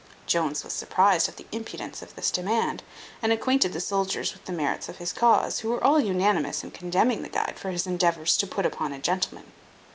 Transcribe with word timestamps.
Jones 0.25 0.63
was 0.63 0.73
surprized 0.73 1.29
at 1.29 1.37
the 1.37 1.45
impudence 1.51 2.01
of 2.01 2.15
this 2.15 2.31
demand, 2.31 2.81
and 3.21 3.31
acquainted 3.31 3.71
the 3.71 3.79
soldiers 3.79 4.33
with 4.33 4.43
the 4.45 4.51
merits 4.51 4.89
of 4.89 4.97
his 4.97 5.13
cause, 5.13 5.59
who 5.59 5.69
were 5.69 5.83
all 5.83 5.99
unanimous 5.99 6.63
in 6.63 6.71
condemning 6.71 7.21
the 7.21 7.29
guide 7.29 7.59
for 7.59 7.69
his 7.69 7.85
endeavours 7.85 8.35
to 8.37 8.47
put 8.47 8.65
upon 8.65 8.93
a 8.93 8.99
gentleman. 8.99 9.51